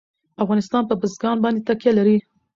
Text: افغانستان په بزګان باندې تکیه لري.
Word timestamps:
افغانستان 0.43 0.83
په 0.89 0.95
بزګان 1.01 1.37
باندې 1.43 1.65
تکیه 1.67 1.91
لري. 1.97 2.17